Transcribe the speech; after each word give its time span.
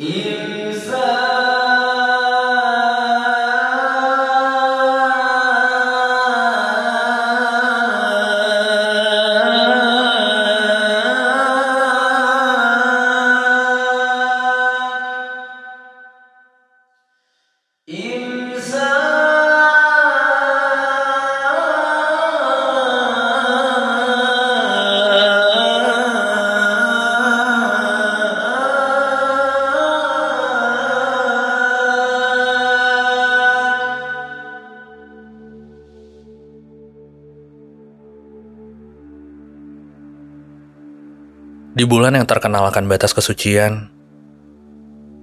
Yeah. 0.00 0.39
Di 41.70 41.86
bulan 41.86 42.18
yang 42.18 42.26
terkenal 42.26 42.66
akan 42.66 42.90
batas 42.90 43.14
kesucian, 43.14 43.94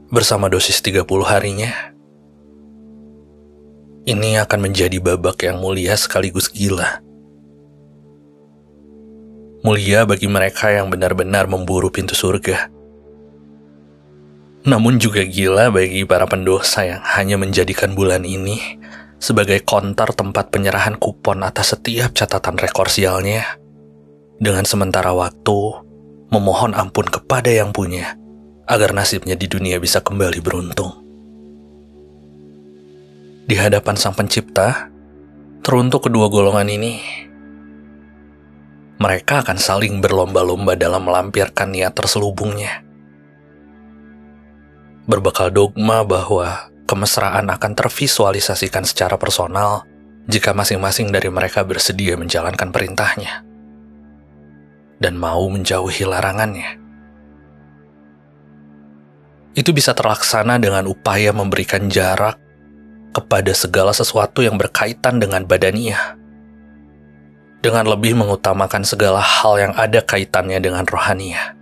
bersama 0.07 0.47
dosis 0.47 0.79
30 0.79 1.03
harinya, 1.27 1.91
ini 4.07 4.39
akan 4.39 4.71
menjadi 4.71 5.03
babak 5.03 5.43
yang 5.43 5.59
mulia 5.59 5.99
sekaligus 5.99 6.47
gila. 6.47 7.03
Mulia 9.67 10.07
bagi 10.07 10.31
mereka 10.31 10.71
yang 10.71 10.87
benar-benar 10.87 11.51
memburu 11.51 11.91
pintu 11.91 12.15
surga. 12.15 12.71
Namun 14.63 15.03
juga 15.03 15.27
gila 15.27 15.67
bagi 15.67 16.07
para 16.07 16.23
pendosa 16.31 16.87
yang 16.87 17.03
hanya 17.03 17.35
menjadikan 17.35 17.91
bulan 17.91 18.23
ini 18.23 18.79
sebagai 19.19 19.67
konter 19.67 20.15
tempat 20.15 20.47
penyerahan 20.47 20.95
kupon 20.95 21.43
atas 21.43 21.75
setiap 21.75 22.15
catatan 22.15 22.55
rekor 22.55 22.87
sialnya. 22.87 23.59
Dengan 24.39 24.63
sementara 24.63 25.11
waktu, 25.11 25.86
memohon 26.27 26.75
ampun 26.75 27.07
kepada 27.07 27.47
yang 27.47 27.71
punya, 27.71 28.19
agar 28.67 28.91
nasibnya 28.91 29.39
di 29.39 29.47
dunia 29.47 29.79
bisa 29.79 30.03
kembali 30.03 30.39
beruntung. 30.43 30.91
Di 33.47 33.55
hadapan 33.55 33.95
Sang 33.95 34.11
Pencipta, 34.11 34.91
teruntuk 35.63 36.11
kedua 36.11 36.27
golongan 36.27 36.67
ini, 36.67 36.99
mereka 38.99 39.39
akan 39.39 39.55
saling 39.55 40.03
berlomba-lomba 40.03 40.75
dalam 40.75 41.07
melampirkan 41.07 41.71
niat 41.71 41.95
terselubungnya. 41.95 42.83
Berbekal 45.07 45.55
dogma 45.55 46.03
bahwa 46.03 46.67
kemesraan 46.83 47.47
akan 47.47 47.71
tervisualisasikan 47.71 48.83
secara 48.83 49.15
personal 49.15 49.87
jika 50.27 50.51
masing-masing 50.51 51.07
dari 51.15 51.31
mereka 51.31 51.63
bersedia 51.63 52.19
menjalankan 52.19 52.75
perintahnya 52.75 53.46
dan 54.97 55.17
mau 55.17 55.45
menjauhi 55.49 56.05
larangannya. 56.05 56.77
Itu 59.57 59.73
bisa 59.73 59.97
terlaksana 59.97 60.61
dengan 60.61 60.85
upaya 60.85 61.33
memberikan 61.33 61.89
jarak 61.89 62.37
kepada 63.09 63.49
segala 63.57 63.89
sesuatu 63.89 64.45
yang 64.45 64.53
berkaitan 64.61 65.17
dengan 65.17 65.41
badaniah. 65.49 66.13
Dengan 67.57 67.89
lebih 67.89 68.13
mengutamakan 68.13 68.85
segala 68.85 69.17
hal 69.17 69.57
yang 69.57 69.73
ada 69.73 70.05
kaitannya 70.05 70.61
dengan 70.61 70.85
rohaniah. 70.85 71.57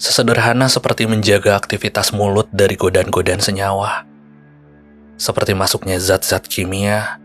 Sesederhana 0.00 0.66
seperti 0.66 1.04
menjaga 1.04 1.54
aktivitas 1.60 2.10
mulut 2.16 2.48
dari 2.50 2.74
godaan-godaan 2.74 3.38
senyawa. 3.44 4.08
Seperti 5.20 5.52
masuknya 5.54 6.00
zat-zat 6.00 6.48
kimia, 6.48 7.20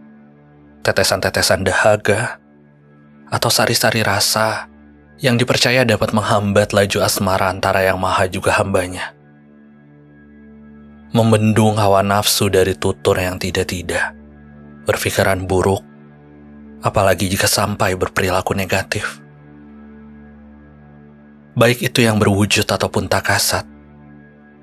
tetesan-tetesan 0.84 1.66
dahaga, 1.66 2.38
atau 3.28 3.52
sari-sari 3.52 4.04
rasa 4.04 4.72
yang 5.18 5.36
dipercaya 5.36 5.82
dapat 5.84 6.14
menghambat 6.14 6.72
laju 6.72 7.02
asmara 7.02 7.50
antara 7.50 7.84
yang 7.84 7.98
maha 7.98 8.30
juga 8.30 8.54
hambanya. 8.56 9.18
Membendung 11.12 11.80
hawa 11.80 12.04
nafsu 12.06 12.52
dari 12.52 12.78
tutur 12.78 13.18
yang 13.18 13.42
tidak-tidak, 13.42 14.14
berpikiran 14.86 15.48
buruk, 15.50 15.82
apalagi 16.86 17.32
jika 17.32 17.50
sampai 17.50 17.98
berperilaku 17.98 18.54
negatif. 18.54 19.24
Baik 21.58 21.90
itu 21.90 22.06
yang 22.06 22.22
berwujud 22.22 22.70
ataupun 22.70 23.10
tak 23.10 23.34
kasat, 23.34 23.66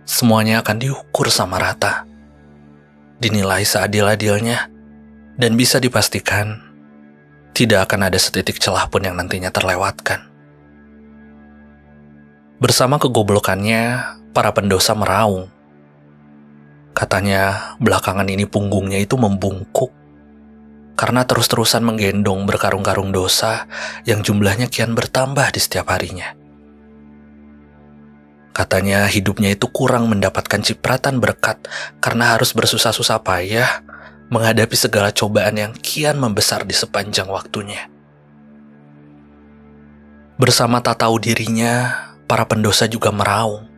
semuanya 0.06 0.62
akan 0.62 0.78
diukur 0.78 1.26
sama 1.26 1.58
rata, 1.58 2.06
dinilai 3.19 3.66
seadil-adilnya, 3.66 4.70
dan 5.34 5.58
bisa 5.58 5.82
dipastikan 5.82 6.74
tidak 7.54 7.87
akan 7.88 8.10
ada 8.10 8.19
setitik 8.19 8.59
celah 8.59 8.91
pun 8.91 9.06
yang 9.06 9.15
nantinya 9.15 9.54
terlewatkan. 9.54 10.26
Bersama 12.59 12.98
kegoblokannya, 12.98 13.82
para 14.34 14.50
pendosa 14.50 14.98
meraung. 14.98 15.47
Katanya 16.94 17.75
belakangan 17.78 18.26
ini 18.26 18.47
punggungnya 18.47 18.98
itu 18.98 19.14
membungkuk 19.14 19.94
karena 20.94 21.26
terus-terusan 21.26 21.82
menggendong 21.82 22.47
berkarung-karung 22.47 23.10
dosa 23.10 23.66
yang 24.06 24.22
jumlahnya 24.22 24.70
kian 24.70 24.94
bertambah 24.94 25.50
di 25.50 25.59
setiap 25.59 25.91
harinya. 25.91 26.34
Katanya 28.54 29.10
hidupnya 29.10 29.59
itu 29.59 29.66
kurang 29.75 30.06
mendapatkan 30.06 30.62
cipratan 30.62 31.19
berkat 31.19 31.66
karena 31.98 32.38
harus 32.38 32.54
bersusah-susah 32.54 33.26
payah 33.26 33.82
menghadapi 34.33 34.77
segala 34.77 35.12
cobaan 35.12 35.57
yang 35.61 35.73
kian 35.77 36.17
membesar 36.17 36.65
di 36.65 36.73
sepanjang 36.73 37.29
waktunya. 37.29 37.89
Bersama 40.35 40.83
tak 40.83 41.05
tahu 41.07 41.23
dirinya, 41.23 41.95
para 42.27 42.43
pendosa 42.49 42.91
juga 42.91 43.15
meraung. 43.15 43.71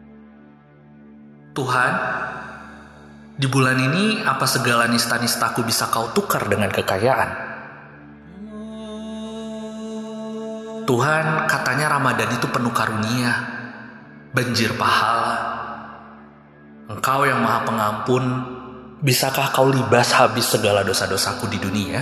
Tuhan, 1.52 1.92
di 3.36 3.44
bulan 3.44 3.76
ini 3.76 4.24
apa 4.24 4.48
segala 4.48 4.88
nista-nistaku 4.88 5.60
bisa 5.64 5.92
kau 5.92 6.08
tukar 6.16 6.48
dengan 6.48 6.72
kekayaan? 6.72 7.30
Tuhan, 10.86 11.50
katanya 11.50 11.98
Ramadan 11.98 12.30
itu 12.32 12.46
penuh 12.48 12.70
karunia, 12.70 13.32
banjir 14.32 14.72
pahala. 14.78 15.36
Engkau 16.86 17.26
yang 17.26 17.42
maha 17.42 17.66
pengampun, 17.66 18.24
Bisakah 18.96 19.52
kau 19.52 19.68
libas 19.68 20.08
habis 20.16 20.48
segala 20.48 20.80
dosa-dosaku 20.80 21.52
di 21.52 21.60
dunia? 21.60 22.00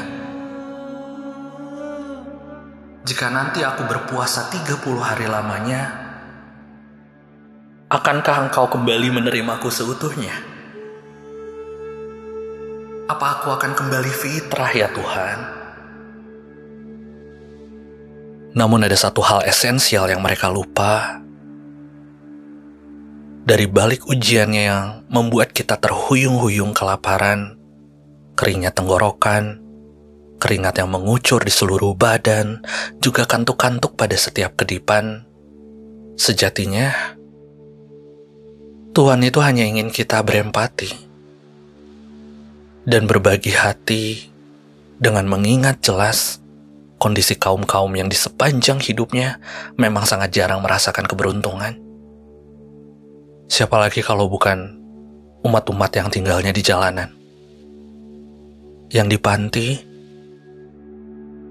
Jika 3.03 3.34
nanti 3.34 3.66
aku 3.66 3.82
berpuasa 3.82 4.47
30 4.47 4.78
hari 5.03 5.27
lamanya, 5.27 5.91
akankah 7.91 8.47
engkau 8.47 8.71
kembali 8.71 9.10
menerimaku 9.10 9.75
seutuhnya? 9.75 10.38
Apa 13.11 13.43
aku 13.43 13.50
akan 13.59 13.75
kembali 13.75 14.12
fitrah 14.15 14.71
ya 14.71 14.87
Tuhan? 14.94 15.38
Namun 18.55 18.87
ada 18.87 18.94
satu 18.94 19.19
hal 19.19 19.43
esensial 19.50 20.06
yang 20.06 20.22
mereka 20.22 20.47
lupa, 20.47 21.23
dari 23.44 23.69
balik 23.69 24.09
ujiannya 24.09 24.62
yang 24.65 24.87
membuat 25.12 25.53
kita 25.53 25.77
terhuyung-huyung 25.77 26.72
kelaparan, 26.72 27.60
keringat 28.41 28.81
tenggorokan, 28.81 29.60
keringat 30.41 30.81
yang 30.81 30.88
mengucur 30.88 31.44
di 31.44 31.53
seluruh 31.53 31.93
badan, 31.93 32.65
juga 33.05 33.28
kantuk-kantuk 33.28 34.00
pada 34.00 34.16
setiap 34.16 34.56
kedipan. 34.56 35.29
Sejatinya, 36.17 36.88
Tuhan 38.96 39.20
itu 39.20 39.44
hanya 39.44 39.69
ingin 39.69 39.93
kita 39.93 40.25
berempati 40.25 40.88
dan 42.88 43.05
berbagi 43.05 43.52
hati 43.52 44.32
dengan 44.97 45.29
mengingat 45.29 45.85
jelas 45.85 46.40
kondisi 46.97 47.37
kaum-kaum 47.37 47.93
yang 47.93 48.08
di 48.08 48.17
sepanjang 48.17 48.81
hidupnya 48.81 49.37
memang 49.76 50.08
sangat 50.08 50.32
jarang 50.32 50.64
merasakan 50.64 51.05
keberuntungan. 51.05 51.83
Siapa 53.44 53.76
lagi 53.76 54.00
kalau 54.00 54.25
bukan 54.25 54.73
umat-umat 55.44 55.93
yang 55.93 56.08
tinggalnya 56.08 56.49
di 56.49 56.64
jalanan? 56.64 57.12
Yang 58.88 59.06
di 59.12 59.19
panti, 59.20 59.69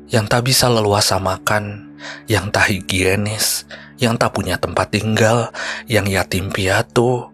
yang 0.09 0.25
tak 0.25 0.49
bisa 0.49 0.73
leluasa 0.73 1.21
makan, 1.21 1.93
yang 2.25 2.49
tak 2.49 2.73
higienis, 2.73 3.69
yang 4.01 4.17
tak 4.17 4.33
punya 4.33 4.57
tempat 4.57 4.89
tinggal, 4.89 5.53
yang 5.85 6.09
yatim 6.09 6.49
piatu, 6.49 7.29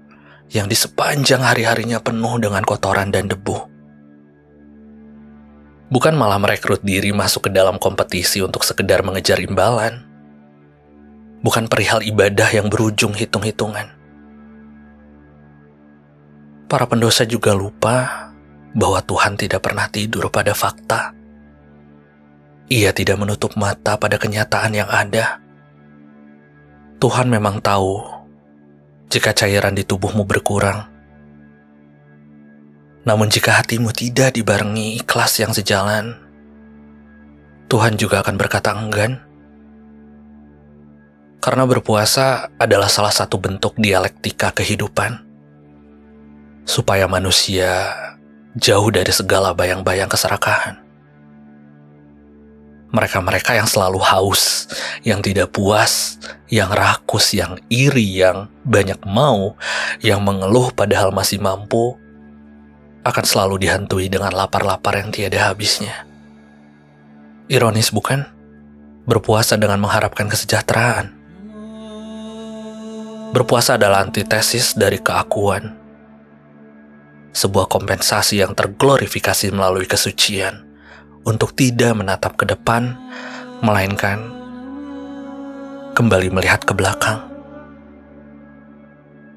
yang 0.51 0.67
di 0.67 0.75
sepanjang 0.75 1.39
hari-harinya 1.39 2.03
penuh 2.03 2.35
dengan 2.43 2.63
kotoran 2.67 3.15
dan 3.15 3.31
debu. 3.31 3.63
Bukan 5.87 6.19
malah 6.19 6.37
merekrut 6.37 6.83
diri 6.83 7.15
masuk 7.15 7.47
ke 7.47 7.51
dalam 7.55 7.79
kompetisi 7.79 8.43
untuk 8.43 8.67
sekedar 8.67 9.07
mengejar 9.07 9.39
imbalan. 9.39 10.03
Bukan 11.39 11.71
perihal 11.71 12.03
ibadah 12.03 12.51
yang 12.51 12.67
berujung 12.67 13.15
hitung-hitungan 13.15 13.98
para 16.69 16.85
pendosa 16.85 17.25
juga 17.25 17.57
lupa 17.57 18.29
bahwa 18.77 19.01
Tuhan 19.01 19.33
tidak 19.33 19.65
pernah 19.65 19.89
tidur 19.89 20.29
pada 20.29 20.53
fakta. 20.53 21.17
Ia 22.69 22.93
tidak 22.93 23.17
menutup 23.17 23.57
mata 23.57 23.97
pada 23.97 24.21
kenyataan 24.21 24.77
yang 24.77 24.85
ada. 24.85 25.41
Tuhan 27.01 27.25
memang 27.25 27.57
tahu 27.65 28.05
jika 29.09 29.33
cairan 29.33 29.73
di 29.73 29.81
tubuhmu 29.81 30.21
berkurang. 30.29 30.85
Namun 33.09 33.33
jika 33.33 33.57
hatimu 33.57 33.89
tidak 33.89 34.37
dibarengi 34.37 35.01
ikhlas 35.01 35.41
yang 35.41 35.49
sejalan, 35.49 36.13
Tuhan 37.65 37.97
juga 37.97 38.21
akan 38.21 38.35
berkata 38.37 38.77
enggan. 38.77 39.17
Karena 41.41 41.65
berpuasa 41.65 42.53
adalah 42.61 42.91
salah 42.91 43.15
satu 43.15 43.41
bentuk 43.41 43.73
dialektika 43.81 44.53
kehidupan. 44.53 45.28
Supaya 46.69 47.09
manusia 47.09 47.89
jauh 48.53 48.93
dari 48.93 49.09
segala 49.09 49.57
bayang-bayang 49.57 50.05
keserakahan 50.05 50.89
mereka-mereka 52.89 53.53
yang 53.53 53.69
selalu 53.69 54.01
haus, 54.01 54.65
yang 55.05 55.21
tidak 55.21 55.53
puas, 55.53 56.17
yang 56.49 56.73
rakus, 56.73 57.37
yang 57.37 57.61
iri, 57.69 58.21
yang 58.25 58.49
banyak 58.65 58.97
mau, 59.05 59.53
yang 60.01 60.25
mengeluh 60.25 60.73
padahal 60.73 61.13
masih 61.13 61.37
mampu, 61.37 61.93
akan 63.05 63.25
selalu 63.25 63.61
dihantui 63.61 64.09
dengan 64.09 64.33
lapar-lapar 64.33 64.97
yang 64.97 65.13
tiada 65.13 65.53
habisnya. 65.53 66.05
Ironis 67.49 67.93
bukan? 67.93 68.25
Berpuasa 69.05 69.57
dengan 69.57 69.81
mengharapkan 69.81 70.29
kesejahteraan. 70.29 71.17
Berpuasa 73.29 73.77
adalah 73.77 74.01
antitesis 74.01 74.73
dari 74.73 74.97
keakuan. 74.97 75.77
Sebuah 77.29 77.69
kompensasi 77.69 78.41
yang 78.41 78.57
terglorifikasi 78.57 79.53
melalui 79.53 79.85
kesucian 79.85 80.65
untuk 81.23 81.53
tidak 81.53 81.93
menatap 81.93 82.33
ke 82.35 82.49
depan, 82.49 82.97
melainkan 83.61 84.39
kembali 85.93 86.31
melihat 86.31 86.63
ke 86.63 86.73
belakang. 86.73 87.21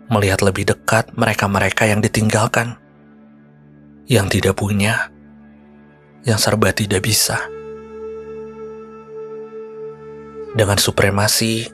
Melihat 0.09 0.41
lebih 0.45 0.69
dekat 0.69 1.13
mereka-mereka 1.17 1.89
yang 1.89 2.01
ditinggalkan, 2.01 2.81
yang 4.07 4.29
tidak 4.29 4.57
punya, 4.57 5.13
yang 6.23 6.39
serba 6.39 6.71
tidak 6.71 7.03
bisa. 7.03 7.41
Dengan 10.53 10.77
supremasi 10.77 11.67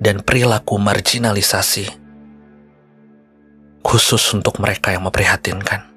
dan 0.00 0.24
perilaku 0.24 0.80
marginalisasi, 0.80 2.03
khusus 3.84 4.24
untuk 4.32 4.58
mereka 4.58 4.90
yang 4.90 5.04
memprihatinkan. 5.06 5.93